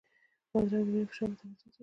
[0.51, 1.79] بادرنګ د وینې فشار متوازن ساتي.